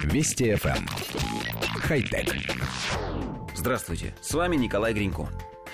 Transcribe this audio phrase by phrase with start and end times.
[0.00, 0.76] Вести FM.
[0.76, 0.86] Эм.
[1.80, 2.34] Хай-тек.
[3.54, 5.28] Здравствуйте, с вами Николай Гринько.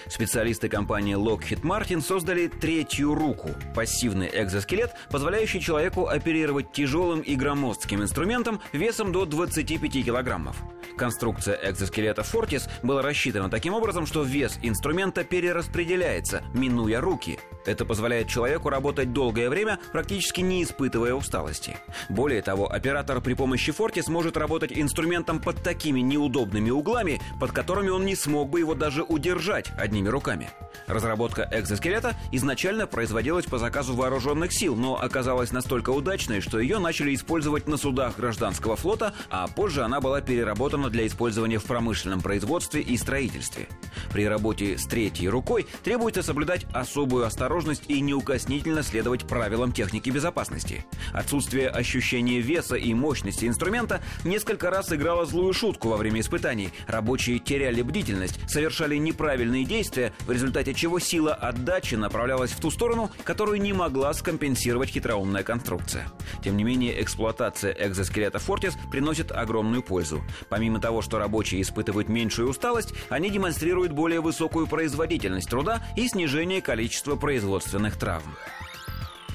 [0.09, 8.03] Специалисты компании Lockheed Martin создали третью руку– пассивный экзоскелет, позволяющий человеку оперировать тяжелым и громоздким
[8.03, 10.57] инструментом весом до 25 килограммов.
[10.97, 17.39] Конструкция экзоскелета Fortis была рассчитана таким образом, что вес инструмента перераспределяется, минуя руки.
[17.69, 21.77] Это позволяет человеку работать долгое время, практически не испытывая усталости.
[22.09, 27.91] Более того, оператор при помощи Fortis может работать инструментом под такими неудобными углами, под которыми
[27.91, 30.49] он не смог бы его даже удержать одними руками.
[30.87, 37.15] Разработка экзоскелета изначально производилась по заказу вооруженных сил, но оказалась настолько удачной, что ее начали
[37.15, 42.81] использовать на судах гражданского флота, а позже она была переработана для использования в промышленном производстве
[42.81, 43.69] и строительстве.
[44.11, 47.58] При работе с третьей рукой требуется соблюдать особую осторожность
[47.89, 50.85] и неукоснительно следовать правилам техники безопасности.
[51.13, 56.71] Отсутствие ощущения веса и мощности инструмента несколько раз играло злую шутку во время испытаний.
[56.87, 63.11] Рабочие теряли бдительность, совершали неправильные действия, в результате чего сила отдачи направлялась в ту сторону,
[63.25, 66.07] которую не могла скомпенсировать хитроумная конструкция.
[66.43, 70.23] Тем не менее, эксплуатация экзоскелета Fortis приносит огромную пользу.
[70.49, 76.61] Помимо того, что рабочие испытывают меньшую усталость, они демонстрируют более высокую производительность труда и снижение
[76.61, 78.37] количества производственных травм.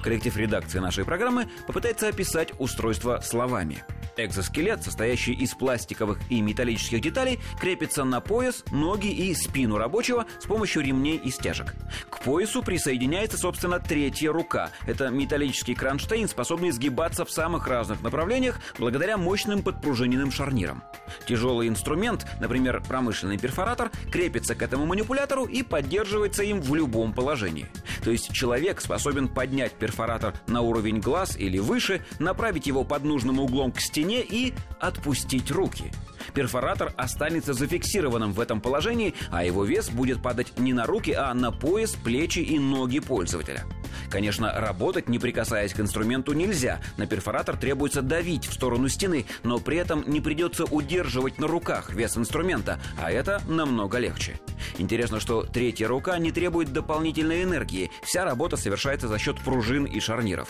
[0.04, 3.86] Коллектив редакции нашей программы попытается описать устройство словами.
[4.16, 10.46] Экзоскелет, состоящий из пластиковых и металлических деталей, крепится на пояс, ноги и спину рабочего с
[10.46, 11.74] помощью ремней и стяжек.
[12.10, 14.70] К поясу присоединяется, собственно, третья рука.
[14.86, 20.84] Это металлический кронштейн, способный сгибаться в самых разных направлениях благодаря мощным подпружиненным шарнирам.
[21.28, 27.68] Тяжелый инструмент, например, промышленный перфоратор, крепится к этому манипулятору и поддерживается им в любом положении.
[28.04, 33.40] То есть человек способен поднять перфоратор на уровень глаз или выше, направить его под нужным
[33.40, 35.92] углом к стене и отпустить руки.
[36.34, 41.34] Перфоратор останется зафиксированным в этом положении, а его вес будет падать не на руки, а
[41.34, 43.64] на пояс, плечи и ноги пользователя.
[44.10, 46.82] Конечно, работать, не прикасаясь к инструменту, нельзя.
[46.98, 51.92] На перфоратор требуется давить в сторону стены, но при этом не придется удерживать на руках
[51.94, 54.40] вес инструмента, а это намного легче.
[54.78, 57.92] Интересно, что третья рука не требует дополнительной энергии.
[58.04, 60.50] Вся работа совершается за счет пружин и шарниров.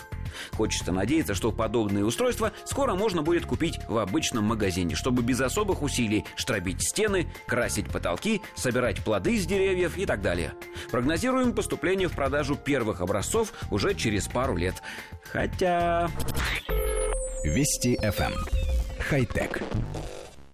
[0.52, 5.82] Хочется надеяться, что подобные устройства скоро можно будет купить в обычном магазине, чтобы без особых
[5.82, 10.52] усилий штробить стены, красить потолки, собирать плоды с деревьев и так далее.
[10.92, 14.76] Прогнозируем поступление в продажу первых образцов уже через пару лет.
[15.32, 16.10] Хотя...
[17.46, 18.34] Вести FM.
[18.34, 18.34] Эм.
[19.00, 19.62] Хай-тек.